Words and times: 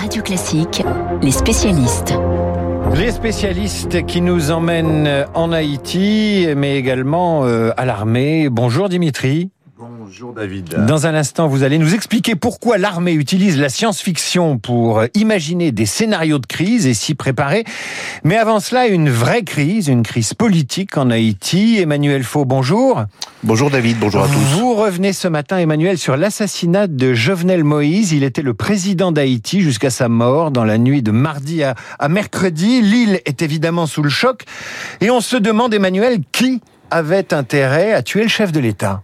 Radio 0.00 0.22
Classique, 0.22 0.84
les 1.22 1.32
spécialistes. 1.32 2.14
Les 2.94 3.10
spécialistes 3.10 4.06
qui 4.06 4.20
nous 4.20 4.52
emmènent 4.52 5.26
en 5.34 5.50
Haïti, 5.50 6.46
mais 6.56 6.76
également 6.76 7.44
euh, 7.44 7.70
à 7.76 7.84
l'armée. 7.84 8.48
Bonjour 8.48 8.88
Dimitri. 8.88 9.50
Bonjour 10.08 10.32
David. 10.32 10.86
Dans 10.86 11.06
un 11.06 11.14
instant, 11.14 11.48
vous 11.48 11.64
allez 11.64 11.76
nous 11.76 11.92
expliquer 11.92 12.34
pourquoi 12.34 12.78
l'armée 12.78 13.12
utilise 13.12 13.60
la 13.60 13.68
science-fiction 13.68 14.56
pour 14.56 15.02
imaginer 15.12 15.70
des 15.70 15.84
scénarios 15.84 16.38
de 16.38 16.46
crise 16.46 16.86
et 16.86 16.94
s'y 16.94 17.14
préparer. 17.14 17.64
Mais 18.24 18.38
avant 18.38 18.58
cela, 18.58 18.86
une 18.86 19.10
vraie 19.10 19.42
crise, 19.42 19.88
une 19.88 20.02
crise 20.02 20.32
politique 20.32 20.96
en 20.96 21.10
Haïti. 21.10 21.76
Emmanuel 21.78 22.24
Faux, 22.24 22.46
bonjour. 22.46 23.04
Bonjour 23.42 23.68
David, 23.68 23.98
bonjour 23.98 24.22
à 24.22 24.28
tous. 24.28 24.58
Vous 24.58 24.74
revenez 24.74 25.12
ce 25.12 25.28
matin, 25.28 25.58
Emmanuel, 25.58 25.98
sur 25.98 26.16
l'assassinat 26.16 26.86
de 26.86 27.12
Jovenel 27.12 27.62
Moïse. 27.62 28.12
Il 28.12 28.24
était 28.24 28.40
le 28.40 28.54
président 28.54 29.12
d'Haïti 29.12 29.60
jusqu'à 29.60 29.90
sa 29.90 30.08
mort 30.08 30.50
dans 30.50 30.64
la 30.64 30.78
nuit 30.78 31.02
de 31.02 31.10
mardi 31.10 31.62
à, 31.62 31.74
à 31.98 32.08
mercredi. 32.08 32.80
L'île 32.80 33.20
est 33.26 33.42
évidemment 33.42 33.84
sous 33.86 34.02
le 34.02 34.08
choc. 34.08 34.44
Et 35.02 35.10
on 35.10 35.20
se 35.20 35.36
demande, 35.36 35.74
Emmanuel, 35.74 36.20
qui 36.32 36.62
avait 36.90 37.34
intérêt 37.34 37.92
à 37.92 38.02
tuer 38.02 38.22
le 38.22 38.28
chef 38.28 38.52
de 38.52 38.60
l'État? 38.60 39.02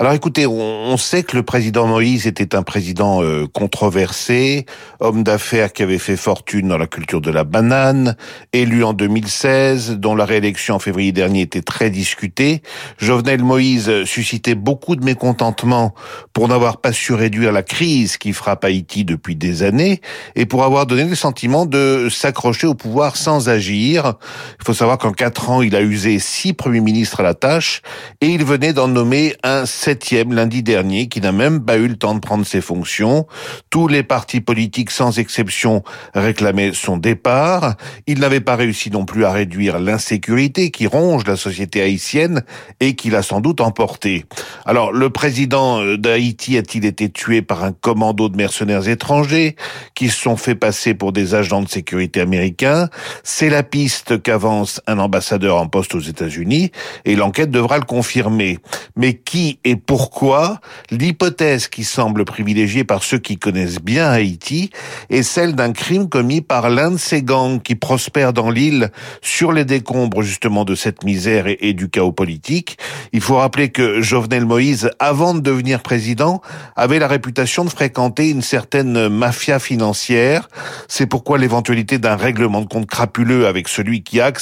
Alors 0.00 0.14
écoutez, 0.14 0.46
on, 0.46 0.96
sait 0.96 1.24
que 1.24 1.36
le 1.36 1.42
président 1.42 1.86
Moïse 1.86 2.26
était 2.26 2.54
un 2.54 2.62
président 2.62 3.22
euh, 3.22 3.46
controversé, 3.46 4.64
homme 4.98 5.22
d'affaires 5.22 5.74
qui 5.74 5.82
avait 5.82 5.98
fait 5.98 6.16
fortune 6.16 6.68
dans 6.68 6.78
la 6.78 6.86
culture 6.86 7.20
de 7.20 7.30
la 7.30 7.44
banane, 7.44 8.16
élu 8.54 8.82
en 8.82 8.94
2016, 8.94 9.98
dont 9.98 10.14
la 10.14 10.24
réélection 10.24 10.76
en 10.76 10.78
février 10.78 11.12
dernier 11.12 11.42
était 11.42 11.60
très 11.60 11.90
discutée. 11.90 12.62
Jovenel 12.96 13.42
Moïse 13.42 14.04
suscitait 14.04 14.54
beaucoup 14.54 14.96
de 14.96 15.04
mécontentement 15.04 15.94
pour 16.32 16.48
n'avoir 16.48 16.78
pas 16.78 16.94
su 16.94 17.12
réduire 17.12 17.52
la 17.52 17.62
crise 17.62 18.16
qui 18.16 18.32
frappe 18.32 18.64
Haïti 18.64 19.04
depuis 19.04 19.36
des 19.36 19.62
années 19.62 20.00
et 20.34 20.46
pour 20.46 20.64
avoir 20.64 20.86
donné 20.86 21.04
le 21.04 21.14
sentiment 21.14 21.66
de 21.66 22.08
s'accrocher 22.10 22.66
au 22.66 22.74
pouvoir 22.74 23.16
sans 23.18 23.50
agir. 23.50 24.14
Il 24.60 24.64
faut 24.64 24.72
savoir 24.72 24.96
qu'en 24.96 25.12
quatre 25.12 25.50
ans, 25.50 25.60
il 25.60 25.76
a 25.76 25.82
usé 25.82 26.18
six 26.20 26.54
premiers 26.54 26.80
ministres 26.80 27.20
à 27.20 27.22
la 27.22 27.34
tâche 27.34 27.82
et 28.22 28.28
il 28.28 28.46
venait 28.46 28.72
d'en 28.72 28.88
nommer 28.88 29.34
un 29.42 29.66
septième 29.90 30.32
lundi 30.32 30.62
dernier, 30.62 31.08
qui 31.08 31.20
n'a 31.20 31.32
même 31.32 31.64
pas 31.64 31.76
eu 31.76 31.88
le 31.88 31.96
temps 31.96 32.14
de 32.14 32.20
prendre 32.20 32.46
ses 32.46 32.60
fonctions. 32.60 33.26
Tous 33.70 33.88
les 33.88 34.04
partis 34.04 34.40
politiques, 34.40 34.92
sans 34.92 35.18
exception, 35.18 35.82
réclamaient 36.14 36.70
son 36.74 36.96
départ. 36.96 37.74
Il 38.06 38.20
n'avait 38.20 38.38
pas 38.38 38.54
réussi 38.54 38.88
non 38.88 39.04
plus 39.04 39.24
à 39.24 39.32
réduire 39.32 39.80
l'insécurité 39.80 40.70
qui 40.70 40.86
ronge 40.86 41.26
la 41.26 41.34
société 41.34 41.82
haïtienne 41.82 42.44
et 42.78 42.94
qui 42.94 43.10
l'a 43.10 43.24
sans 43.24 43.40
doute 43.40 43.60
emporté. 43.60 44.26
Alors, 44.64 44.92
le 44.92 45.10
président 45.10 45.82
d'Haïti 45.96 46.56
a-t-il 46.56 46.84
été 46.84 47.10
tué 47.10 47.42
par 47.42 47.64
un 47.64 47.72
commando 47.72 48.28
de 48.28 48.36
mercenaires 48.36 48.86
étrangers 48.86 49.56
qui 49.96 50.08
se 50.08 50.20
sont 50.20 50.36
fait 50.36 50.54
passer 50.54 50.94
pour 50.94 51.12
des 51.12 51.34
agents 51.34 51.62
de 51.62 51.68
sécurité 51.68 52.20
américains? 52.20 52.88
C'est 53.24 53.50
la 53.50 53.64
piste 53.64 54.22
qu'avance 54.22 54.80
un 54.86 55.00
ambassadeur 55.00 55.56
en 55.56 55.66
poste 55.66 55.96
aux 55.96 56.00
États-Unis 56.00 56.70
et 57.04 57.16
l'enquête 57.16 57.50
devra 57.50 57.78
le 57.78 57.84
confirmer. 57.84 58.58
Mais 58.94 59.14
qui 59.14 59.58
et 59.64 59.79
pourquoi 59.84 60.60
l'hypothèse 60.90 61.68
qui 61.68 61.84
semble 61.84 62.24
privilégiée 62.24 62.84
par 62.84 63.02
ceux 63.02 63.18
qui 63.18 63.38
connaissent 63.38 63.80
bien 63.80 64.08
Haïti 64.08 64.70
est 65.08 65.22
celle 65.22 65.54
d'un 65.54 65.72
crime 65.72 66.08
commis 66.08 66.40
par 66.40 66.70
l'un 66.70 66.92
de 66.92 66.96
ces 66.96 67.22
gangs 67.22 67.60
qui 67.60 67.74
prospèrent 67.74 68.32
dans 68.32 68.50
l'île 68.50 68.90
sur 69.22 69.52
les 69.52 69.64
décombres 69.64 70.22
justement 70.22 70.64
de 70.64 70.74
cette 70.74 71.04
misère 71.04 71.46
et, 71.46 71.72
du 71.72 71.88
chaos 71.88 72.12
politique. 72.12 72.78
Il 73.12 73.20
faut 73.20 73.36
rappeler 73.36 73.70
que 73.70 74.00
Jovenel 74.00 74.44
Moïse, 74.44 74.90
avant 74.98 75.34
de 75.34 75.40
devenir 75.40 75.82
président, 75.82 76.40
avait 76.76 76.98
la 76.98 77.08
réputation 77.08 77.64
de 77.64 77.70
fréquenter 77.70 78.30
une 78.30 78.42
certaine 78.42 79.08
mafia 79.08 79.58
financière. 79.58 80.48
C'est 80.88 81.06
pourquoi 81.06 81.38
l'éventualité 81.38 81.98
d'un 81.98 82.16
règlement 82.16 82.60
de 82.60 82.66
compte 82.66 82.86
crapuleux 82.86 83.46
avec 83.46 83.68
celui 83.68 84.02
qui 84.02 84.20
a 84.20 84.32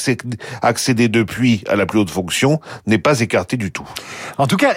accédé, 0.62 1.08
depuis 1.08 1.62
à 1.68 1.76
la 1.76 1.86
plus 1.86 1.98
haute 1.98 2.10
fonction 2.10 2.60
n'est 2.86 2.98
pas 2.98 3.20
écartée 3.20 3.56
du 3.56 3.70
tout. 3.70 3.88
En 4.36 4.46
tout 4.46 4.56
cas, 4.56 4.74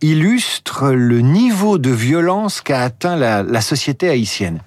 illustre 0.00 0.90
le 0.90 1.20
niveau 1.20 1.78
de 1.78 1.90
violence 1.90 2.60
qu'a 2.60 2.82
atteint 2.82 3.16
la, 3.16 3.42
la 3.42 3.60
société 3.60 4.08
haïtienne. 4.08 4.60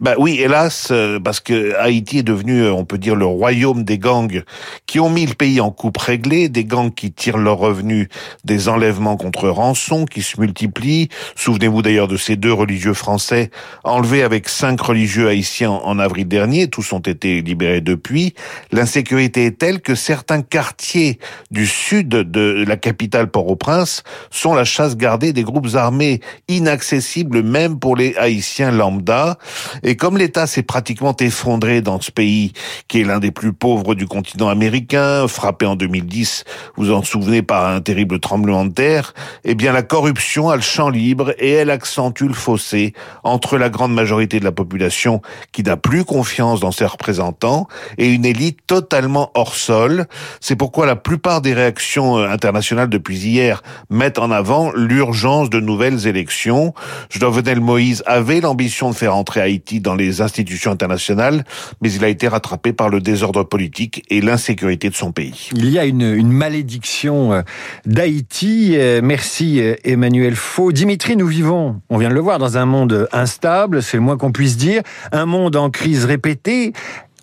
Ben 0.00 0.14
oui, 0.18 0.40
hélas, 0.40 0.88
euh, 0.90 1.18
parce 1.18 1.40
que 1.40 1.74
Haïti 1.76 2.18
est 2.18 2.22
devenu, 2.22 2.62
euh, 2.62 2.72
on 2.72 2.84
peut 2.84 2.98
dire, 2.98 3.16
le 3.16 3.26
royaume 3.26 3.84
des 3.84 3.98
gangs 3.98 4.42
qui 4.86 5.00
ont 5.00 5.10
mis 5.10 5.26
le 5.26 5.34
pays 5.34 5.60
en 5.60 5.70
coupe 5.70 5.96
réglée, 5.98 6.48
des 6.48 6.64
gangs 6.64 6.92
qui 6.92 7.12
tirent 7.12 7.38
leurs 7.38 7.58
revenus 7.58 8.08
des 8.44 8.68
enlèvements 8.68 9.16
contre 9.16 9.48
rançon, 9.48 10.04
qui 10.04 10.22
se 10.22 10.40
multiplient. 10.40 11.08
Souvenez-vous 11.34 11.82
d'ailleurs 11.82 12.08
de 12.08 12.16
ces 12.16 12.36
deux 12.36 12.52
religieux 12.52 12.94
français 12.94 13.50
enlevés 13.84 14.22
avec 14.22 14.48
cinq 14.48 14.80
religieux 14.80 15.28
haïtiens 15.28 15.70
en 15.70 15.98
avril 15.98 16.28
dernier. 16.28 16.68
Tous 16.68 16.92
ont 16.92 17.00
été 17.00 17.42
libérés 17.42 17.80
depuis. 17.80 18.34
L'insécurité 18.72 19.46
est 19.46 19.58
telle 19.58 19.80
que 19.80 19.94
certains 19.94 20.42
quartiers 20.42 21.18
du 21.50 21.66
sud 21.66 22.08
de 22.08 22.64
la 22.66 22.76
capitale 22.76 23.30
Port-au-Prince 23.30 24.02
sont 24.30 24.54
la 24.54 24.64
chasse 24.64 24.96
gardée 24.96 25.32
des 25.32 25.42
groupes 25.42 25.74
armés 25.74 26.20
inaccessibles 26.48 27.42
même 27.42 27.78
pour 27.78 27.96
les 27.96 28.14
Haïtiens 28.16 28.70
lambda. 28.70 29.38
Et 29.82 29.96
comme 29.96 30.18
l'État 30.18 30.46
s'est 30.46 30.62
pratiquement 30.62 31.14
effondré 31.16 31.80
dans 31.80 32.00
ce 32.00 32.10
pays, 32.10 32.52
qui 32.88 33.00
est 33.00 33.04
l'un 33.04 33.18
des 33.18 33.30
plus 33.30 33.52
pauvres 33.52 33.94
du 33.94 34.06
continent 34.06 34.48
américain, 34.48 35.28
frappé 35.28 35.66
en 35.66 35.76
2010, 35.76 36.44
vous 36.76 36.92
en 36.92 37.02
souvenez, 37.02 37.42
par 37.42 37.66
un 37.66 37.80
terrible 37.80 38.20
tremblement 38.20 38.64
de 38.64 38.72
terre, 38.72 39.14
eh 39.44 39.54
bien 39.54 39.72
la 39.72 39.82
corruption 39.82 40.50
a 40.50 40.56
le 40.56 40.62
champ 40.62 40.88
libre 40.88 41.34
et 41.38 41.52
elle 41.52 41.70
accentue 41.70 42.24
le 42.24 42.34
fossé 42.34 42.92
entre 43.24 43.58
la 43.58 43.68
grande 43.68 43.94
majorité 43.94 44.40
de 44.40 44.44
la 44.44 44.52
population 44.52 45.22
qui 45.52 45.62
n'a 45.62 45.76
plus 45.76 46.04
confiance 46.04 46.60
dans 46.60 46.72
ses 46.72 46.86
représentants 46.86 47.68
et 47.98 48.12
une 48.12 48.24
élite 48.24 48.58
totalement 48.66 49.30
hors 49.34 49.54
sol. 49.54 50.06
C'est 50.40 50.56
pourquoi 50.56 50.86
la 50.86 50.96
plupart 50.96 51.40
des 51.40 51.54
réactions 51.54 52.18
euh, 52.18 52.28
internationales 52.28 52.88
depuis 52.88 53.18
hier 53.18 53.62
mettent 53.90 54.18
en 54.18 54.30
avant 54.30 54.72
l'urgence 54.74 55.50
de 55.50 55.60
nouvelles 55.60 56.06
élections. 56.06 56.74
Jovenel 57.10 57.60
Moïse 57.60 58.02
avait 58.06 58.40
l'ambition 58.40 58.90
de 58.90 58.94
faire 58.94 59.14
entrer 59.14 59.40
Haïti 59.46 59.80
dans 59.80 59.94
les 59.94 60.20
institutions 60.20 60.70
internationales, 60.70 61.44
mais 61.80 61.92
il 61.92 62.04
a 62.04 62.08
été 62.08 62.28
rattrapé 62.28 62.72
par 62.72 62.88
le 62.88 63.00
désordre 63.00 63.44
politique 63.44 64.04
et 64.10 64.20
l'insécurité 64.20 64.90
de 64.90 64.94
son 64.94 65.12
pays. 65.12 65.50
Il 65.54 65.70
y 65.70 65.78
a 65.78 65.84
une, 65.84 66.02
une 66.02 66.32
malédiction 66.32 67.32
euh, 67.32 67.42
d'Haïti. 67.86 68.72
Euh, 68.74 69.00
merci 69.02 69.60
euh, 69.60 69.74
Emmanuel 69.84 70.34
Faux. 70.34 70.72
Dimitri, 70.72 71.16
nous 71.16 71.26
vivons, 71.26 71.80
on 71.88 71.98
vient 71.98 72.08
de 72.08 72.14
le 72.14 72.20
voir, 72.20 72.38
dans 72.38 72.58
un 72.58 72.66
monde 72.66 73.08
instable, 73.12 73.82
c'est 73.82 73.96
le 73.96 74.02
moins 74.02 74.16
qu'on 74.16 74.32
puisse 74.32 74.56
dire, 74.56 74.82
un 75.12 75.26
monde 75.26 75.56
en 75.56 75.70
crise 75.70 76.04
répétée. 76.04 76.72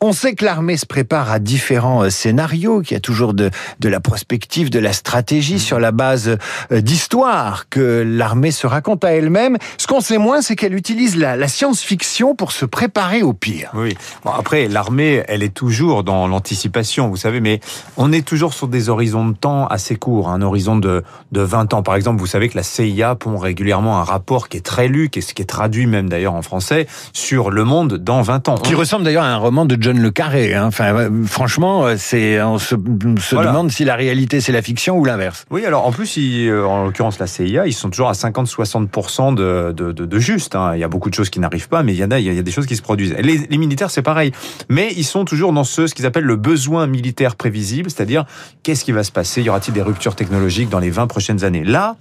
On 0.06 0.12
sait 0.12 0.36
que 0.36 0.44
l'armée 0.44 0.76
se 0.76 0.86
prépare 0.86 1.32
à 1.32 1.40
différents 1.40 2.04
euh, 2.04 2.10
scénarios, 2.10 2.82
qu'il 2.82 2.94
y 2.94 2.98
a 2.98 3.00
toujours 3.00 3.34
de, 3.34 3.50
de 3.80 3.88
la 3.88 4.02
prospective, 4.02 4.70
de 4.70 4.80
la 4.80 4.92
stratégie 4.92 5.60
sur 5.60 5.80
la 5.80 5.94
base 5.94 6.38
euh, 6.74 6.82
d'histoires 6.82 7.70
que 7.70 8.04
l'armée 8.06 8.52
se 8.52 8.68
raconte 8.68 9.06
à 9.06 9.14
elle-même. 9.14 9.56
Ce 9.78 9.88
qu'on 9.88 10.02
sait 10.02 10.18
moins, 10.18 10.42
c'est 10.42 10.58
qu'elle 10.58 10.74
utilise 10.74 11.16
la, 11.16 11.38
la 11.38 11.48
science-fiction 11.48 12.36
pour 12.36 12.52
se 12.52 12.66
préparer 12.66 13.24
au 13.24 13.32
pire. 13.32 13.72
Oui. 13.76 13.96
Bon, 14.26 14.32
après, 14.32 14.68
l'armée, 14.68 15.24
elle 15.30 15.42
est 15.42 15.54
toujours 15.54 16.04
dans 16.04 16.28
l'anticipation, 16.28 17.08
vous 17.08 17.16
savez, 17.16 17.40
mais 17.40 17.62
on 17.96 18.12
est 18.12 18.28
toujours 18.28 18.54
sur 18.54 18.68
des 18.68 18.90
horizons 18.90 19.26
de 19.30 19.38
temps 19.38 19.68
assez 19.68 19.96
courts, 19.96 20.28
un 20.28 20.42
horizon 20.42 20.76
de, 20.76 21.02
de 21.32 21.40
20 21.40 21.76
ans. 21.76 21.82
Par 21.82 21.96
exemple, 21.96 22.20
vous 22.20 22.28
savez 22.28 22.50
que 22.50 22.58
la 22.58 22.64
CIA 22.64 23.16
pond 23.16 23.38
régulièrement 23.38 24.00
un 24.00 24.04
rapport 24.04 24.50
qui 24.50 24.58
est 24.58 24.66
très 24.66 24.90
lu, 24.90 25.10
qui 25.10 25.20
est, 25.20 25.34
qui 25.34 25.42
est 25.42 25.46
traduit 25.46 25.86
même 25.88 26.10
d'ailleurs 26.10 26.34
en 26.34 26.42
français, 26.42 26.88
sur 27.14 27.52
le 27.52 27.64
monde 27.64 27.94
dans 27.94 28.22
20 28.22 28.50
ans. 28.50 28.58
Qui 28.58 28.76
ressemble 28.76 29.06
d'ailleurs 29.06 29.24
à 29.24 29.30
un 29.30 29.38
roman 29.38 29.64
de 29.66 29.78
John 29.80 29.93
le 30.00 30.12
carré. 30.12 30.54
Hein. 30.54 30.66
Enfin, 30.68 30.96
euh, 30.96 31.26
franchement, 31.26 31.86
euh, 31.86 31.96
c'est 31.98 32.42
on 32.42 32.58
se, 32.58 32.76
se 32.76 33.36
demande 33.36 33.72
si 33.72 33.86
la 33.86 33.96
réalité 33.96 34.42
c'est 34.42 34.52
la 34.52 34.62
fiction 34.62 34.98
ou 34.98 35.06
l'inverse. 35.06 35.46
Oui, 35.52 35.66
alors 35.66 35.86
en 35.86 35.92
plus, 35.92 36.18
euh, 36.18 36.66
en 36.66 36.86
l'occurrence 36.86 37.20
la 37.20 37.28
CIA, 37.28 37.68
ils 37.68 37.74
sont 37.74 37.90
toujours 37.90 38.10
à 38.10 38.14
50-60% 38.14 39.36
de, 39.36 39.72
de, 39.72 39.92
de, 39.92 40.06
de, 40.06 40.20
juste. 40.20 40.56
Hein. 40.56 40.72
Il 40.76 40.80
y 40.80 40.84
a 40.84 40.88
beaucoup 40.88 41.10
de 41.10 41.16
choses 41.16 41.30
qui 41.30 41.40
n'arrivent 41.40 41.70
pas, 41.70 41.84
mais 41.84 41.94
il 41.94 42.00
y 42.00 42.04
en 42.04 42.12
a, 42.12 42.20
il 42.20 42.34
y 42.34 42.40
a 42.40 42.42
des 42.42 42.52
choses 42.52 42.66
qui 42.66 42.76
se 42.76 42.82
produisent. 42.82 43.16
Les, 43.20 43.38
les 43.38 43.58
militaires, 43.58 43.92
c'est 43.92 44.02
pareil, 44.02 44.32
mais 44.70 44.94
ils 44.96 45.06
sont 45.06 45.26
toujours 45.26 45.54
dans 45.54 45.64
ce, 45.64 45.88
ce 45.88 45.96
qu'ils 45.96 46.06
appellent 46.06 46.24
le 46.24 46.36
besoin 46.36 46.88
militaire 46.88 47.36
prévisible, 47.36 47.90
c'est-à-dire 47.90 48.26
qu'est-ce 48.64 48.86
qui 48.86 48.92
va 48.92 49.04
se 49.04 49.12
passer, 49.12 49.42
y 49.42 49.50
aura-t-il 49.50 49.74
des 49.74 49.82
ruptures 49.82 50.16
technologiques 50.16 50.70
dans 50.70 50.80
les 50.80 50.90
20 50.90 51.08
prochaines 51.08 51.44
années? 51.44 51.64
Là, 51.64 51.96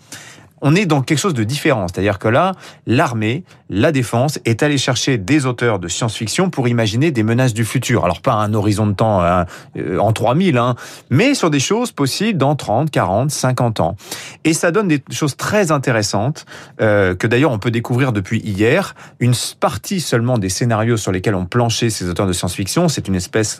on 0.62 0.74
est 0.74 0.86
dans 0.86 1.02
quelque 1.02 1.18
chose 1.18 1.34
de 1.34 1.44
différent. 1.44 1.86
C'est-à-dire 1.88 2.18
que 2.18 2.28
là, 2.28 2.52
l'armée, 2.86 3.44
la 3.68 3.92
défense 3.92 4.38
est 4.44 4.62
allée 4.62 4.78
chercher 4.78 5.18
des 5.18 5.44
auteurs 5.44 5.78
de 5.78 5.88
science-fiction 5.88 6.50
pour 6.50 6.68
imaginer 6.68 7.10
des 7.10 7.22
menaces 7.22 7.52
du 7.52 7.64
futur. 7.64 8.04
Alors 8.04 8.20
pas 8.20 8.34
un 8.34 8.54
horizon 8.54 8.86
de 8.86 8.92
temps 8.92 9.20
hein, 9.20 9.46
euh, 9.76 9.98
en 9.98 10.12
3000, 10.12 10.56
hein, 10.56 10.76
mais 11.10 11.34
sur 11.34 11.50
des 11.50 11.60
choses 11.60 11.90
possibles 11.90 12.38
dans 12.38 12.54
30, 12.54 12.90
40, 12.90 13.30
50 13.30 13.80
ans. 13.80 13.96
Et 14.44 14.54
ça 14.54 14.70
donne 14.70 14.88
des 14.88 15.02
choses 15.10 15.36
très 15.36 15.72
intéressantes 15.72 16.46
euh, 16.80 17.14
que 17.14 17.26
d'ailleurs 17.26 17.50
on 17.50 17.58
peut 17.58 17.70
découvrir 17.70 18.12
depuis 18.12 18.40
hier. 18.40 18.94
Une 19.20 19.34
partie 19.58 20.00
seulement 20.00 20.38
des 20.38 20.48
scénarios 20.48 20.96
sur 20.96 21.10
lesquels 21.10 21.34
ont 21.34 21.46
planché 21.46 21.90
ces 21.90 22.08
auteurs 22.08 22.26
de 22.26 22.32
science-fiction, 22.32 22.88
c'est 22.88 23.08
une 23.08 23.16
espèce 23.16 23.58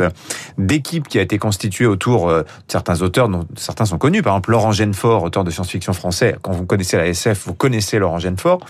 d'équipe 0.57 1.09
qui 1.09 1.19
a 1.19 1.23
été 1.23 1.39
constituée 1.39 1.87
autour 1.87 2.29
euh, 2.29 2.43
de 2.43 2.47
certains 2.69 3.03
auteurs 3.03 3.29
dont 3.29 3.47
certains 3.57 3.87
sont 3.87 3.99
connus. 3.99 4.23
Par 4.23 4.35
exemple, 4.35 4.53
Laurent 4.53 4.73
Genefort, 4.73 5.25
auteur 5.25 5.43
de 5.43 5.51
science-fiction 5.51 5.93
français, 5.95 6.37
quand 6.43 6.53
vous 6.53 6.67
connaissez 6.95 6.99
la 6.99 7.07
SF, 7.07 7.47
vous 7.47 7.55
connaissez 7.55 7.99
Laurent 7.99 8.19
Genefort. 8.19 8.67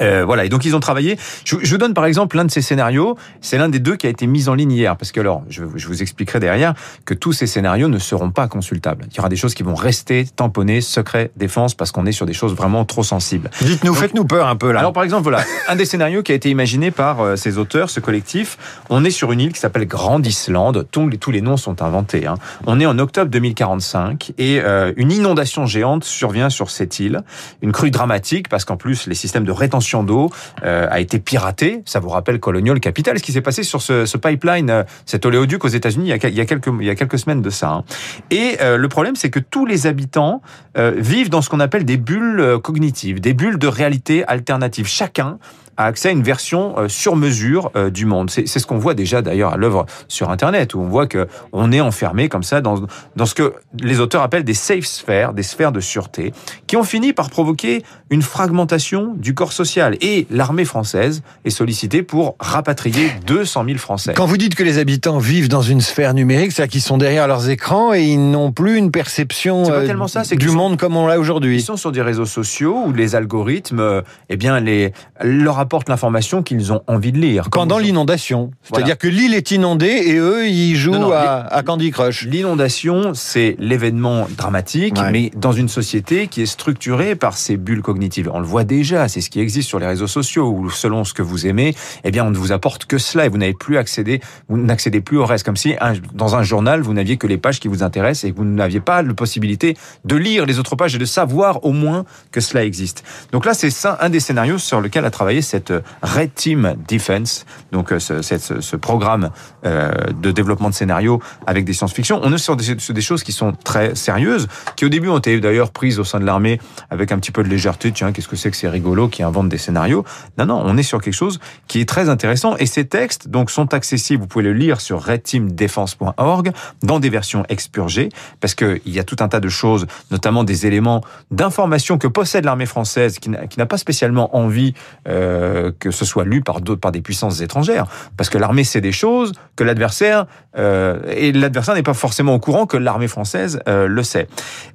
Euh, 0.00 0.24
voilà, 0.24 0.46
et 0.46 0.48
donc 0.48 0.64
ils 0.64 0.74
ont 0.74 0.80
travaillé. 0.80 1.18
Je, 1.44 1.56
je 1.62 1.70
vous 1.70 1.78
donne 1.78 1.92
par 1.92 2.06
exemple 2.06 2.36
l'un 2.36 2.44
de 2.44 2.50
ces 2.50 2.62
scénarios. 2.62 3.16
C'est 3.42 3.58
l'un 3.58 3.68
des 3.68 3.78
deux 3.78 3.96
qui 3.96 4.06
a 4.06 4.10
été 4.10 4.26
mis 4.26 4.48
en 4.48 4.54
ligne 4.54 4.72
hier, 4.72 4.96
parce 4.96 5.12
que 5.12 5.20
alors, 5.20 5.42
je, 5.50 5.64
je, 5.74 5.86
vous 5.86 6.00
expliquerai 6.00 6.40
derrière 6.40 6.74
que 7.04 7.12
tous 7.12 7.34
ces 7.34 7.46
scénarios 7.46 7.88
ne 7.88 7.98
seront 7.98 8.30
pas 8.30 8.48
consultables. 8.48 9.04
Il 9.10 9.16
y 9.16 9.20
aura 9.20 9.28
des 9.28 9.36
choses 9.36 9.54
qui 9.54 9.62
vont 9.62 9.74
rester 9.74 10.24
tamponnées, 10.24 10.80
secret, 10.80 11.30
défense, 11.36 11.74
parce 11.74 11.92
qu'on 11.92 12.06
est 12.06 12.12
sur 12.12 12.24
des 12.24 12.32
choses 12.32 12.54
vraiment 12.54 12.86
trop 12.86 13.02
sensibles. 13.02 13.50
Dites-nous, 13.60 13.94
faites-nous 13.94 14.24
peur 14.24 14.48
un 14.48 14.56
peu 14.56 14.72
là. 14.72 14.80
Alors 14.80 14.94
par 14.94 15.02
exemple, 15.02 15.24
voilà, 15.24 15.44
un 15.68 15.76
des 15.76 15.84
scénarios 15.84 16.22
qui 16.22 16.32
a 16.32 16.34
été 16.34 16.48
imaginé 16.48 16.90
par 16.90 17.20
euh, 17.20 17.36
ces 17.36 17.58
auteurs, 17.58 17.90
ce 17.90 18.00
collectif. 18.00 18.56
On 18.88 19.04
est 19.04 19.10
sur 19.10 19.32
une 19.32 19.40
île 19.40 19.52
qui 19.52 19.60
s'appelle 19.60 19.86
Grande 19.86 20.26
Islande. 20.26 20.86
Tous 20.90 21.08
les, 21.08 21.18
tous 21.18 21.30
les 21.30 21.42
noms 21.42 21.58
sont 21.58 21.82
inventés. 21.82 22.26
Hein. 22.26 22.36
On 22.66 22.80
est 22.80 22.86
en 22.86 22.98
octobre 22.98 23.30
2045 23.30 24.32
et 24.38 24.60
euh, 24.62 24.94
une 24.96 25.12
inondation 25.12 25.66
géante 25.66 26.04
survient 26.04 26.48
sur 26.48 26.70
cette 26.70 27.00
île. 27.00 27.20
Une 27.60 27.72
crue 27.72 27.90
dramatique 27.90 28.48
parce 28.48 28.64
qu'en 28.64 28.78
plus 28.78 29.06
les 29.06 29.14
systèmes 29.14 29.44
de 29.44 29.52
rétention 29.52 29.73
d'eau 30.02 30.30
euh, 30.64 30.86
a 30.90 31.00
été 31.00 31.18
piraté. 31.18 31.82
Ça 31.84 32.00
vous 32.00 32.08
rappelle 32.08 32.40
Colonial 32.40 32.80
Capital, 32.80 33.18
ce 33.18 33.22
qui 33.22 33.32
s'est 33.32 33.40
passé 33.40 33.62
sur 33.62 33.82
ce, 33.82 34.16
pipeline, 34.16 34.70
euh, 34.70 34.82
cet 35.06 35.26
oléoduc 35.26 35.64
aux 35.64 35.68
États-Unis 35.68 36.04
il, 36.06 36.34
y 36.34 36.40
a 36.40 36.46
quelques 36.46 36.70
il 36.80 36.86
y 36.86 36.90
a 36.90 36.94
quelques 36.94 37.18
semaines 37.18 37.42
de 37.42 37.50
ça. 37.50 37.70
Hein. 37.70 37.84
Et 38.30 38.56
euh, 38.60 38.76
le 38.76 38.88
problème, 38.88 39.16
c'est 39.16 39.30
que 39.30 39.40
tous 39.40 39.66
les 39.66 39.86
habitants 39.86 40.42
vivent 40.76 41.30
dans 41.30 41.40
ce 41.40 41.48
qu'on 41.48 41.60
appelle 41.60 41.84
des 41.84 41.96
bulles 41.96 42.58
cognitives, 42.62 43.20
des 43.20 43.32
bulles 43.32 43.58
de 43.58 43.68
réalité 43.68 44.24
alternative. 44.26 44.86
Chacun 44.86 45.38
a 45.76 45.86
accès 45.86 46.08
à 46.08 46.12
une 46.12 46.22
version 46.22 46.78
euh, 46.78 46.88
sur 46.88 47.16
mesure 47.16 47.70
euh, 47.76 47.90
du 47.90 48.06
monde. 48.06 48.30
C'est 48.30 48.46
ce 48.46 48.66
qu'on 48.66 48.78
voit 48.78 48.94
déjà 48.94 49.22
d'ailleurs 49.22 49.52
à 49.52 49.56
l'œuvre 49.56 49.86
sur 50.08 50.30
Internet, 50.30 50.74
où 50.74 50.80
on 50.80 50.88
voit 50.88 51.06
que 51.06 51.26
on 51.52 51.72
est 51.72 51.80
enfermé 51.80 52.28
comme 52.28 52.42
ça 52.42 52.60
dans, 52.60 52.86
dans 53.16 53.26
ce 53.26 53.34
que 53.34 53.54
les 53.80 54.00
auteurs 54.00 54.22
appellent 54.22 54.44
des 54.44 54.54
safe 54.54 54.84
sphères, 54.84 55.32
des 55.32 55.42
sphères 55.42 55.72
de 55.72 55.80
sûreté, 55.80 56.32
qui 56.66 56.76
ont 56.76 56.84
fini 56.84 57.12
par 57.12 57.30
provoquer 57.30 57.82
une 58.10 58.22
fragmentation 58.22 59.14
du 59.16 59.34
corps 59.34 59.52
social. 59.52 59.96
Et 60.00 60.26
l'armée 60.30 60.64
française 60.64 61.22
est 61.44 61.50
sollicitée 61.50 62.02
pour 62.02 62.36
rapatrier 62.38 63.10
200 63.26 63.64
000 63.66 63.78
Français. 63.78 64.14
Quand 64.14 64.26
vous 64.26 64.36
dites 64.36 64.54
que 64.54 64.62
les 64.62 64.78
habitants 64.78 65.18
vivent 65.18 65.48
dans 65.48 65.62
une 65.62 65.80
sphère 65.80 66.14
numérique, 66.14 66.52
c'est-à-dire 66.52 66.72
qu'ils 66.72 66.80
sont 66.80 66.98
derrière 66.98 67.26
leurs 67.26 67.48
écrans 67.48 67.92
et 67.92 68.02
ils 68.02 68.30
n'ont 68.30 68.52
plus 68.52 68.76
une 68.76 68.90
perception 68.90 69.64
euh, 69.70 70.06
ça, 70.06 70.22
du 70.36 70.48
monde 70.48 70.72
sont, 70.72 70.76
comme 70.76 70.96
on 70.96 71.06
l'a 71.06 71.18
aujourd'hui. 71.18 71.56
Ils 71.56 71.62
sont 71.62 71.76
sur 71.76 71.92
des 71.92 72.02
réseaux 72.02 72.26
sociaux 72.26 72.84
où 72.86 72.92
les 72.92 73.14
algorithmes, 73.14 74.02
eh 74.28 74.36
bien, 74.36 74.60
les, 74.60 74.92
leur 75.22 75.58
apportent 75.64 75.88
l'information 75.88 76.42
qu'ils 76.42 76.72
ont 76.72 76.82
envie 76.86 77.10
de 77.10 77.18
lire. 77.18 77.48
Pendant 77.50 77.78
l'inondation. 77.78 78.50
C'est-à-dire 78.62 78.84
voilà. 78.84 78.96
que 78.96 79.08
l'île 79.08 79.34
est 79.34 79.50
inondée 79.50 80.02
et 80.06 80.16
eux, 80.16 80.46
ils 80.46 80.76
jouent 80.76 80.92
non, 80.92 81.08
non, 81.08 81.12
à, 81.12 81.46
à, 81.50 81.62
Candy 81.62 81.90
Crush. 81.90 82.26
L'inondation, 82.26 83.12
c'est 83.14 83.56
l'événement 83.58 84.28
dramatique, 84.36 84.96
ouais. 84.98 85.10
mais 85.10 85.30
dans 85.34 85.52
une 85.52 85.68
société 85.68 86.28
qui 86.28 86.42
est 86.42 86.46
structurée 86.46 87.14
par 87.14 87.36
ces 87.36 87.56
bulles 87.56 87.80
cognitives. 87.82 88.30
On 88.32 88.40
le 88.40 88.46
voit 88.46 88.64
déjà, 88.64 89.08
c'est 89.08 89.22
ce 89.22 89.30
qui 89.30 89.40
existe 89.40 89.68
sur 89.68 89.78
les 89.78 89.86
réseaux 89.86 90.06
sociaux, 90.06 90.48
où 90.48 90.70
selon 90.70 91.04
ce 91.04 91.14
que 91.14 91.22
vous 91.22 91.46
aimez, 91.46 91.74
eh 92.04 92.10
bien, 92.10 92.24
on 92.26 92.30
ne 92.30 92.36
vous 92.36 92.52
apporte 92.52 92.84
que 92.84 92.98
cela 92.98 93.24
et 93.24 93.28
vous 93.28 93.38
n'avez 93.38 93.54
plus 93.54 93.78
accédé, 93.78 94.20
vous 94.48 94.58
n'accédez 94.58 95.00
plus 95.00 95.16
au 95.16 95.24
reste. 95.24 95.46
Comme 95.46 95.56
si, 95.56 95.74
un, 95.80 95.94
dans 96.12 96.36
un 96.36 96.42
journal, 96.42 96.82
vous 96.82 96.92
n'aviez 96.92 97.16
que 97.16 97.26
les 97.26 97.38
pages 97.38 97.60
qui 97.60 97.68
vous 97.68 97.82
intéressent 97.82 98.24
et 98.24 98.32
que 98.32 98.36
vous 98.36 98.44
n'aviez 98.44 98.80
pas 98.80 99.02
la 99.02 99.14
possibilité 99.14 99.76
de 100.04 100.16
lire 100.16 100.44
les 100.44 100.58
autres 100.58 100.76
pages 100.76 100.94
et 100.94 100.98
de 100.98 101.04
savoir 101.04 101.64
au 101.64 101.72
moins 101.72 102.04
que 102.30 102.40
cela 102.40 102.64
existe. 102.64 103.02
Donc 103.32 103.46
là, 103.46 103.54
c'est 103.54 103.70
un 104.00 104.10
des 104.10 104.20
scénarios 104.20 104.58
sur 104.58 104.80
lequel 104.80 105.04
a 105.04 105.10
travaillé 105.10 105.42
cette 105.54 105.72
Red 106.02 106.34
Team 106.34 106.74
Defense, 106.88 107.46
donc 107.70 107.92
euh, 107.92 108.00
ce, 108.00 108.76
programme 108.76 109.30
euh, 109.64 109.92
de 110.20 110.32
développement 110.32 110.68
de 110.68 110.74
scénarios 110.74 111.22
avec 111.46 111.64
des 111.64 111.72
science-fiction. 111.72 112.18
On 112.24 112.32
est 112.32 112.38
sur 112.38 112.56
des, 112.56 112.76
sur 112.78 112.92
des, 112.92 113.00
choses 113.00 113.22
qui 113.22 113.30
sont 113.30 113.52
très 113.52 113.94
sérieuses, 113.94 114.48
qui 114.74 114.84
au 114.84 114.88
début 114.88 115.08
ont 115.08 115.18
été 115.18 115.38
d'ailleurs 115.38 115.70
prises 115.70 116.00
au 116.00 116.04
sein 116.04 116.18
de 116.18 116.24
l'armée 116.24 116.60
avec 116.90 117.12
un 117.12 117.18
petit 117.18 117.30
peu 117.30 117.44
de 117.44 117.48
légèreté. 117.48 117.92
Tiens, 117.92 118.10
qu'est-ce 118.10 118.26
que 118.26 118.34
c'est 118.34 118.50
que 118.50 118.56
ces 118.56 118.68
rigolos 118.68 119.08
qui 119.08 119.22
inventent 119.22 119.48
des 119.48 119.58
scénarios? 119.58 120.04
Non, 120.38 120.46
non, 120.46 120.60
on 120.64 120.76
est 120.76 120.82
sur 120.82 121.00
quelque 121.00 121.14
chose 121.14 121.38
qui 121.68 121.80
est 121.80 121.88
très 121.88 122.08
intéressant. 122.08 122.56
Et 122.56 122.66
ces 122.66 122.86
textes 122.86 123.28
donc 123.28 123.50
sont 123.50 123.74
accessibles. 123.74 124.22
Vous 124.22 124.28
pouvez 124.28 124.44
le 124.44 124.54
lire 124.54 124.80
sur 124.80 125.00
redteamdefense.org 125.00 126.50
dans 126.82 126.98
des 126.98 127.10
versions 127.10 127.44
expurgées, 127.48 128.08
parce 128.40 128.56
qu'il 128.56 128.80
y 128.86 128.98
a 128.98 129.04
tout 129.04 129.16
un 129.20 129.28
tas 129.28 129.40
de 129.40 129.48
choses, 129.48 129.86
notamment 130.10 130.42
des 130.42 130.66
éléments 130.66 131.02
d'information 131.30 131.96
que 131.96 132.08
possède 132.08 132.44
l'armée 132.44 132.66
française, 132.66 133.20
qui 133.20 133.30
n'a 133.30 133.66
pas 133.66 133.78
spécialement 133.78 134.36
envie 134.36 134.74
euh, 135.08 135.43
que 135.78 135.90
ce 135.90 136.04
soit 136.04 136.24
lu 136.24 136.42
par 136.42 136.60
des 136.60 137.00
puissances 137.00 137.40
étrangères, 137.40 137.86
parce 138.16 138.30
que 138.30 138.38
l'armée 138.38 138.64
sait 138.64 138.80
des 138.80 138.92
choses 138.92 139.32
que 139.56 139.64
l'adversaire 139.64 140.26
euh, 140.56 141.00
et 141.08 141.32
l'adversaire 141.32 141.74
n'est 141.74 141.82
pas 141.82 141.94
forcément 141.94 142.34
au 142.34 142.38
courant 142.38 142.66
que 142.66 142.76
l'armée 142.76 143.08
française 143.08 143.60
euh, 143.68 143.86
le 143.86 144.02
sait. 144.02 144.28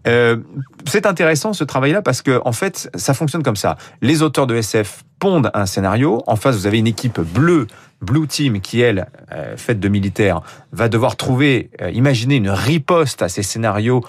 Euh, 0.08 0.38
c'est 0.86 1.06
intéressant 1.06 1.54
ce 1.54 1.64
travail-là 1.64 2.02
parce 2.02 2.22
que 2.22 2.42
en 2.46 2.52
fait, 2.52 2.90
ça 2.96 3.14
fonctionne 3.14 3.44
comme 3.44 3.56
ça. 3.56 3.78
Les 4.02 4.22
auteurs 4.22 4.48
de 4.48 4.56
SF 4.56 5.04
pondent 5.20 5.52
un 5.54 5.66
scénario. 5.66 6.24
En 6.28 6.36
face, 6.36 6.56
vous 6.56 6.68
avez 6.68 6.80
une 6.80 6.88
équipe 6.88 7.20
bleue 7.20 7.68
Blue 8.02 8.28
Team, 8.28 8.62
qui 8.62 8.82
elle, 8.82 9.08
euh, 9.34 9.58
faite 9.58 9.80
de 9.80 9.90
militaires, 9.90 10.42
va 10.72 10.88
devoir 10.88 11.18
trouver, 11.18 11.70
euh, 11.82 11.92
imaginer 11.92 12.36
une 12.36 12.50
riposte 12.50 13.22
à 13.22 13.30
ces 13.30 13.44
scénarios 13.44 14.04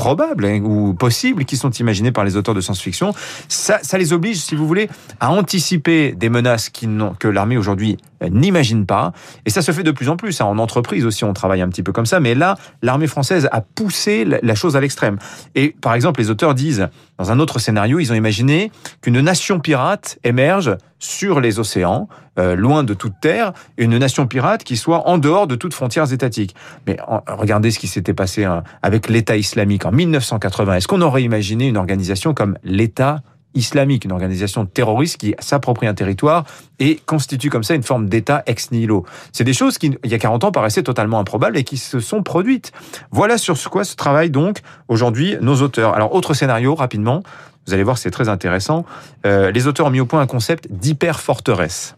probables 0.00 0.46
hein, 0.46 0.62
ou 0.62 0.94
possibles 0.94 1.44
qui 1.44 1.58
sont 1.58 1.70
imaginés 1.72 2.10
par 2.10 2.24
les 2.24 2.34
auteurs 2.34 2.54
de 2.54 2.62
science-fiction, 2.62 3.12
ça, 3.48 3.80
ça, 3.82 3.98
les 3.98 4.14
oblige, 4.14 4.38
si 4.38 4.54
vous 4.54 4.66
voulez, 4.66 4.88
à 5.20 5.30
anticiper 5.30 6.12
des 6.12 6.30
menaces 6.30 6.70
qui 6.70 6.88
que 7.18 7.28
l'armée 7.28 7.58
aujourd'hui 7.58 7.98
n'imagine 8.30 8.86
pas. 8.86 9.12
Et 9.44 9.50
ça 9.50 9.60
se 9.60 9.72
fait 9.72 9.82
de 9.82 9.90
plus 9.90 10.08
en 10.08 10.16
plus. 10.16 10.40
Hein. 10.40 10.46
En 10.46 10.56
entreprise 10.56 11.04
aussi, 11.04 11.24
on 11.24 11.34
travaille 11.34 11.60
un 11.60 11.68
petit 11.68 11.82
peu 11.82 11.92
comme 11.92 12.06
ça. 12.06 12.18
Mais 12.18 12.34
là, 12.34 12.56
l'armée 12.80 13.08
française 13.08 13.46
a 13.52 13.60
poussé 13.60 14.24
la 14.24 14.54
chose 14.54 14.74
à 14.74 14.80
l'extrême. 14.80 15.18
Et 15.54 15.76
par 15.78 15.92
exemple, 15.92 16.18
les 16.20 16.30
auteurs 16.30 16.54
disent, 16.54 16.88
dans 17.18 17.30
un 17.30 17.38
autre 17.38 17.58
scénario, 17.58 17.98
ils 17.98 18.10
ont 18.10 18.16
imaginé 18.16 18.72
qu'une 19.02 19.20
nation 19.20 19.60
pirate 19.60 20.18
émerge 20.24 20.78
sur 21.00 21.40
les 21.40 21.58
océans, 21.58 22.08
euh, 22.38 22.54
loin 22.54 22.84
de 22.84 22.94
toute 22.94 23.14
terre, 23.20 23.52
une 23.76 23.98
nation 23.98 24.26
pirate 24.26 24.62
qui 24.62 24.76
soit 24.76 25.08
en 25.08 25.18
dehors 25.18 25.46
de 25.46 25.56
toutes 25.56 25.74
frontières 25.74 26.12
étatiques. 26.12 26.54
Mais 26.86 26.98
regardez 27.26 27.72
ce 27.72 27.78
qui 27.78 27.88
s'était 27.88 28.14
passé 28.14 28.44
hein, 28.44 28.62
avec 28.82 29.08
l'État 29.08 29.36
islamique 29.36 29.84
en 29.84 29.92
1980. 29.92 30.76
Est-ce 30.76 30.86
qu'on 30.88 31.00
aurait 31.00 31.22
imaginé 31.22 31.66
une 31.66 31.78
organisation 31.78 32.34
comme 32.34 32.56
l'État 32.62 33.22
islamique, 33.54 34.04
une 34.04 34.12
organisation 34.12 34.64
terroriste 34.64 35.16
qui 35.16 35.34
s'approprie 35.40 35.88
un 35.88 35.94
territoire 35.94 36.44
et 36.78 37.00
constitue 37.04 37.50
comme 37.50 37.64
ça 37.64 37.74
une 37.74 37.82
forme 37.82 38.08
d'État 38.08 38.42
ex 38.46 38.70
nihilo? 38.70 39.04
C'est 39.32 39.42
des 39.44 39.54
choses 39.54 39.78
qui, 39.78 39.98
il 40.04 40.10
y 40.10 40.14
a 40.14 40.18
40 40.18 40.44
ans, 40.44 40.52
paraissaient 40.52 40.82
totalement 40.82 41.18
improbables 41.18 41.56
et 41.56 41.64
qui 41.64 41.78
se 41.78 41.98
sont 41.98 42.22
produites. 42.22 42.72
Voilà 43.10 43.38
sur 43.38 43.58
quoi 43.70 43.84
se 43.84 43.96
travaillent 43.96 44.30
donc 44.30 44.58
aujourd'hui 44.86 45.36
nos 45.40 45.62
auteurs. 45.62 45.94
Alors, 45.94 46.14
autre 46.14 46.34
scénario, 46.34 46.74
rapidement, 46.74 47.22
vous 47.70 47.74
allez 47.74 47.84
voir, 47.84 47.98
c'est 47.98 48.10
très 48.10 48.28
intéressant. 48.28 48.84
Euh, 49.24 49.52
les 49.52 49.68
auteurs 49.68 49.86
ont 49.86 49.90
mis 49.90 50.00
au 50.00 50.06
point 50.06 50.20
un 50.20 50.26
concept 50.26 50.66
d'hyper-forteresse. 50.72 51.94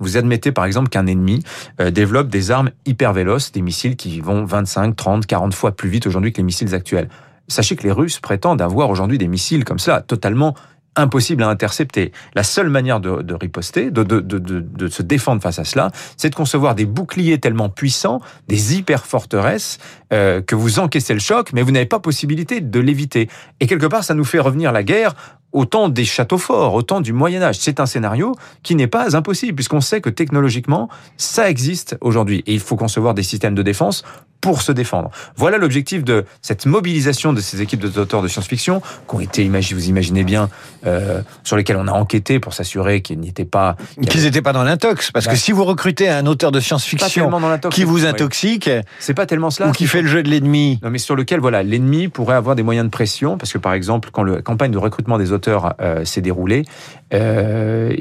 Vous 0.00 0.18
admettez 0.18 0.52
par 0.52 0.66
exemple 0.66 0.90
qu'un 0.90 1.06
ennemi 1.06 1.42
euh, 1.80 1.90
développe 1.90 2.28
des 2.28 2.50
armes 2.50 2.70
hyper 2.84 3.14
véloces, 3.14 3.50
des 3.50 3.62
missiles 3.62 3.96
qui 3.96 4.20
vont 4.20 4.44
25, 4.44 4.94
30, 4.94 5.24
40 5.24 5.54
fois 5.54 5.72
plus 5.72 5.88
vite 5.88 6.06
aujourd'hui 6.06 6.30
que 6.30 6.36
les 6.36 6.42
missiles 6.42 6.74
actuels. 6.74 7.08
Sachez 7.48 7.74
que 7.74 7.84
les 7.84 7.90
Russes 7.90 8.20
prétendent 8.20 8.60
avoir 8.60 8.90
aujourd'hui 8.90 9.16
des 9.16 9.28
missiles 9.28 9.64
comme 9.64 9.78
ça, 9.78 10.02
totalement 10.02 10.54
impossible 10.98 11.42
à 11.42 11.48
intercepter. 11.48 12.12
La 12.34 12.42
seule 12.42 12.68
manière 12.68 13.00
de, 13.00 13.22
de 13.22 13.34
riposter, 13.34 13.90
de, 13.90 14.02
de, 14.02 14.20
de, 14.20 14.88
se 14.88 15.02
défendre 15.02 15.42
face 15.42 15.58
à 15.58 15.64
cela, 15.64 15.90
c'est 16.16 16.30
de 16.30 16.34
concevoir 16.34 16.74
des 16.74 16.86
boucliers 16.86 17.38
tellement 17.38 17.68
puissants, 17.68 18.20
des 18.48 18.76
hyper 18.76 19.06
forteresses, 19.06 19.78
euh, 20.12 20.42
que 20.42 20.54
vous 20.54 20.78
encaissez 20.78 21.14
le 21.14 21.20
choc, 21.20 21.50
mais 21.52 21.62
vous 21.62 21.70
n'avez 21.70 21.86
pas 21.86 22.00
possibilité 22.00 22.60
de 22.60 22.80
l'éviter. 22.80 23.28
Et 23.60 23.66
quelque 23.66 23.86
part, 23.86 24.04
ça 24.04 24.14
nous 24.14 24.24
fait 24.24 24.40
revenir 24.40 24.72
la 24.72 24.82
guerre 24.82 25.14
au 25.52 25.64
temps 25.64 25.88
des 25.88 26.04
châteaux 26.04 26.38
forts, 26.38 26.74
au 26.74 26.82
temps 26.82 27.00
du 27.00 27.12
Moyen 27.12 27.42
Âge. 27.42 27.56
C'est 27.58 27.80
un 27.80 27.86
scénario 27.86 28.34
qui 28.62 28.74
n'est 28.74 28.86
pas 28.86 29.16
impossible, 29.16 29.54
puisqu'on 29.54 29.80
sait 29.80 30.00
que 30.00 30.10
technologiquement, 30.10 30.88
ça 31.16 31.48
existe 31.48 31.96
aujourd'hui. 32.00 32.42
Et 32.46 32.54
il 32.54 32.60
faut 32.60 32.76
concevoir 32.76 33.14
des 33.14 33.22
systèmes 33.22 33.54
de 33.54 33.62
défense 33.62 34.04
pour 34.40 34.62
se 34.62 34.72
défendre. 34.72 35.10
Voilà 35.36 35.58
l'objectif 35.58 36.04
de 36.04 36.24
cette 36.42 36.66
mobilisation 36.66 37.32
de 37.32 37.40
ces 37.40 37.60
équipes 37.60 37.80
d'auteurs 37.80 38.22
de 38.22 38.28
science-fiction, 38.28 38.80
qui 39.08 39.14
ont 39.14 39.20
été, 39.20 39.48
vous 39.48 39.88
imaginez 39.88 40.24
bien, 40.24 40.48
euh, 40.86 41.22
sur 41.42 41.56
lesquelles 41.56 41.76
on 41.76 41.88
a 41.88 41.92
enquêté 41.92 42.38
pour 42.38 42.54
s'assurer 42.54 43.02
qu'ils 43.02 43.20
n'étaient 43.20 43.44
pas... 43.44 43.76
Qu'ils 44.08 44.22
n'étaient 44.22 44.42
pas 44.42 44.52
dans 44.52 44.62
l'intox. 44.62 45.10
Parce 45.10 45.26
bah, 45.26 45.32
que 45.32 45.38
si 45.38 45.52
vous 45.52 45.64
recrutez 45.64 46.08
un 46.08 46.26
auteur 46.26 46.52
de 46.52 46.60
science-fiction 46.60 47.30
qui 47.70 47.84
vous 47.84 48.06
intoxique... 48.06 48.70
C'est 49.00 49.14
pas 49.14 49.26
tellement 49.26 49.50
cela. 49.50 49.70
Ou 49.70 49.72
qui 49.72 49.86
fait 49.86 50.02
le 50.02 50.08
jeu 50.08 50.22
de 50.22 50.28
l'ennemi. 50.28 50.78
Non, 50.82 50.90
mais 50.90 50.98
sur 50.98 51.16
lequel, 51.16 51.40
voilà, 51.40 51.62
l'ennemi 51.62 52.08
pourrait 52.08 52.36
avoir 52.36 52.54
des 52.54 52.62
moyens 52.62 52.86
de 52.86 52.90
pression, 52.90 53.38
parce 53.38 53.52
que 53.52 53.58
par 53.58 53.72
exemple, 53.72 54.10
quand 54.12 54.22
la 54.22 54.40
campagne 54.42 54.70
de 54.70 54.78
recrutement 54.78 55.18
des 55.18 55.32
auteurs 55.32 55.74
euh, 55.80 56.04
s'est 56.04 56.20
déroulée, 56.20 56.64
euh, 57.12 57.92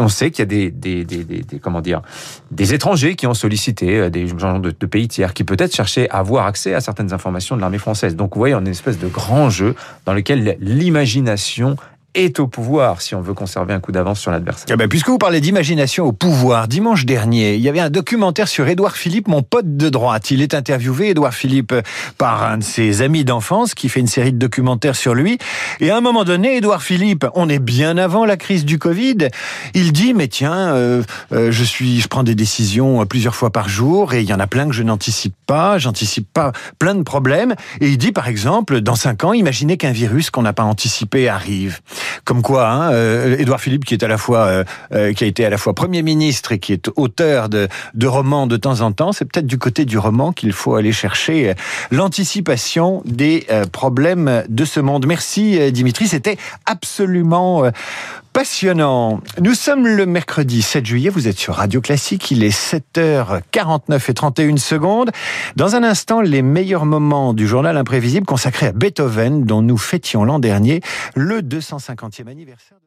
on 0.00 0.08
sait 0.08 0.30
qu'il 0.30 0.40
y 0.40 0.42
a 0.42 0.46
des, 0.46 0.70
des, 0.70 1.04
des, 1.04 1.24
des, 1.24 1.58
comment 1.60 1.80
dire, 1.80 2.02
des 2.50 2.74
étrangers 2.74 3.14
qui 3.14 3.26
ont 3.26 3.34
sollicité 3.34 4.10
des 4.10 4.26
gens 4.26 4.58
de, 4.58 4.74
de 4.78 4.86
pays 4.86 5.08
tiers 5.08 5.32
qui 5.32 5.44
peut-être 5.44 5.72
cherchaient 5.78 6.10
à 6.10 6.18
avoir 6.18 6.46
accès 6.46 6.74
à 6.74 6.80
certaines 6.80 7.12
informations 7.12 7.54
de 7.54 7.60
l'armée 7.60 7.78
française. 7.78 8.16
Donc, 8.16 8.34
vous 8.34 8.40
voyez, 8.40 8.54
on 8.56 8.58
a 8.58 8.62
une 8.62 8.68
espèce 8.68 8.98
de 8.98 9.06
grand 9.06 9.48
jeu 9.48 9.76
dans 10.06 10.12
lequel 10.12 10.56
l'imagination 10.60 11.76
est 12.14 12.40
au 12.40 12.46
pouvoir 12.46 13.00
si 13.00 13.14
on 13.14 13.20
veut 13.20 13.34
conserver 13.34 13.74
un 13.74 13.80
coup 13.80 13.92
d'avance 13.92 14.20
sur 14.20 14.30
l'adversaire. 14.30 14.66
Eh 14.70 14.76
ben, 14.76 14.88
puisque 14.88 15.08
vous 15.08 15.18
parlez 15.18 15.40
d'imagination 15.40 16.04
au 16.04 16.12
pouvoir, 16.12 16.66
dimanche 16.66 17.04
dernier, 17.04 17.54
il 17.54 17.60
y 17.60 17.68
avait 17.68 17.80
un 17.80 17.90
documentaire 17.90 18.48
sur 18.48 18.66
Édouard 18.66 18.96
Philippe, 18.96 19.28
mon 19.28 19.42
pote 19.42 19.76
de 19.76 19.88
droite. 19.88 20.30
Il 20.30 20.42
est 20.42 20.54
interviewé, 20.54 21.10
Édouard 21.10 21.34
Philippe, 21.34 21.74
par 22.16 22.42
un 22.44 22.58
de 22.58 22.64
ses 22.64 23.02
amis 23.02 23.24
d'enfance 23.24 23.74
qui 23.74 23.88
fait 23.88 24.00
une 24.00 24.06
série 24.06 24.32
de 24.32 24.38
documentaires 24.38 24.96
sur 24.96 25.14
lui. 25.14 25.38
Et 25.80 25.90
à 25.90 25.96
un 25.96 26.00
moment 26.00 26.24
donné, 26.24 26.56
Édouard 26.56 26.82
Philippe, 26.82 27.26
on 27.34 27.48
est 27.48 27.58
bien 27.58 27.98
avant 27.98 28.24
la 28.24 28.36
crise 28.36 28.64
du 28.64 28.78
Covid, 28.78 29.28
il 29.74 29.92
dit, 29.92 30.14
mais 30.14 30.28
tiens, 30.28 30.74
euh, 30.74 31.02
euh, 31.32 31.52
je 31.52 31.64
suis, 31.64 32.00
je 32.00 32.08
prends 32.08 32.24
des 32.24 32.34
décisions 32.34 33.04
plusieurs 33.06 33.34
fois 33.34 33.50
par 33.50 33.68
jour 33.68 34.14
et 34.14 34.22
il 34.22 34.28
y 34.28 34.32
en 34.32 34.40
a 34.40 34.46
plein 34.46 34.66
que 34.66 34.74
je 34.74 34.82
n'anticipe 34.82 35.34
pas, 35.46 35.78
j'anticipe 35.78 36.28
pas 36.32 36.52
plein 36.78 36.94
de 36.94 37.02
problèmes. 37.02 37.54
Et 37.80 37.88
il 37.88 37.98
dit, 37.98 38.12
par 38.12 38.28
exemple, 38.28 38.80
dans 38.80 38.94
cinq 38.96 39.24
ans, 39.24 39.32
imaginez 39.32 39.76
qu'un 39.76 39.92
virus 39.92 40.30
qu'on 40.30 40.42
n'a 40.42 40.52
pas 40.52 40.64
anticipé 40.64 41.28
arrive. 41.28 41.80
Comme 42.24 42.42
quoi, 42.42 42.68
hein, 42.68 42.92
euh, 42.92 43.36
Édouard 43.38 43.60
Philippe, 43.60 43.84
qui 43.84 43.94
est 43.94 44.02
à 44.02 44.08
la 44.08 44.18
fois, 44.18 44.46
euh, 44.46 44.64
euh, 44.92 45.12
qui 45.12 45.24
a 45.24 45.26
été 45.26 45.44
à 45.44 45.50
la 45.50 45.58
fois 45.58 45.74
premier 45.74 46.02
ministre 46.02 46.52
et 46.52 46.58
qui 46.58 46.72
est 46.72 46.90
auteur 46.96 47.48
de, 47.48 47.68
de 47.94 48.06
romans 48.06 48.46
de 48.46 48.56
temps 48.56 48.80
en 48.80 48.92
temps, 48.92 49.12
c'est 49.12 49.24
peut-être 49.24 49.46
du 49.46 49.58
côté 49.58 49.84
du 49.84 49.98
roman 49.98 50.32
qu'il 50.32 50.52
faut 50.52 50.74
aller 50.74 50.92
chercher 50.92 51.54
l'anticipation 51.90 53.02
des 53.04 53.46
problèmes 53.72 54.44
de 54.48 54.64
ce 54.64 54.80
monde. 54.80 55.06
Merci 55.06 55.72
Dimitri, 55.72 56.08
c'était 56.08 56.36
absolument 56.66 57.70
passionnant. 58.32 59.20
Nous 59.40 59.54
sommes 59.54 59.86
le 59.86 60.06
mercredi 60.06 60.62
7 60.62 60.86
juillet, 60.86 61.10
vous 61.10 61.28
êtes 61.28 61.38
sur 61.38 61.54
Radio 61.54 61.80
Classique, 61.80 62.30
il 62.30 62.44
est 62.44 62.56
7h49 62.56 64.10
et 64.10 64.14
31 64.14 64.56
secondes. 64.56 65.10
Dans 65.56 65.76
un 65.76 65.82
instant, 65.82 66.20
les 66.20 66.42
meilleurs 66.42 66.86
moments 66.86 67.34
du 67.34 67.46
journal 67.46 67.76
imprévisible 67.76 68.26
consacré 68.26 68.66
à 68.66 68.72
Beethoven 68.72 69.44
dont 69.44 69.62
nous 69.62 69.78
fêtions 69.78 70.24
l'an 70.24 70.38
dernier 70.38 70.80
le 71.14 71.40
250e 71.40 72.28
anniversaire. 72.28 72.78